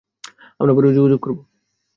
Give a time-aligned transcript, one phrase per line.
[0.59, 1.41] আমরা পরে যোগাযোগ করবো।